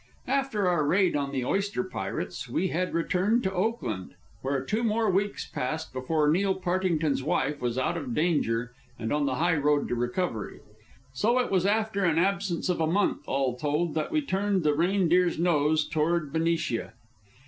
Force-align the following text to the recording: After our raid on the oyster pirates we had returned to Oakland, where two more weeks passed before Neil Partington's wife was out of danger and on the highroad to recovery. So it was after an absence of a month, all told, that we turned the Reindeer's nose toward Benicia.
After 0.25 0.67
our 0.67 0.83
raid 0.83 1.15
on 1.15 1.31
the 1.31 1.45
oyster 1.45 1.83
pirates 1.83 2.49
we 2.49 2.69
had 2.69 2.91
returned 2.95 3.43
to 3.43 3.53
Oakland, 3.53 4.15
where 4.41 4.65
two 4.65 4.83
more 4.83 5.11
weeks 5.11 5.45
passed 5.47 5.93
before 5.93 6.27
Neil 6.27 6.55
Partington's 6.55 7.21
wife 7.21 7.61
was 7.61 7.77
out 7.77 7.97
of 7.97 8.15
danger 8.15 8.73
and 8.97 9.13
on 9.13 9.27
the 9.27 9.35
highroad 9.35 9.87
to 9.89 9.93
recovery. 9.95 10.61
So 11.13 11.37
it 11.37 11.51
was 11.51 11.67
after 11.67 12.03
an 12.03 12.17
absence 12.17 12.67
of 12.67 12.81
a 12.81 12.87
month, 12.87 13.21
all 13.27 13.55
told, 13.55 13.93
that 13.93 14.11
we 14.11 14.23
turned 14.25 14.63
the 14.63 14.73
Reindeer's 14.73 15.37
nose 15.37 15.87
toward 15.87 16.33
Benicia. 16.33 16.93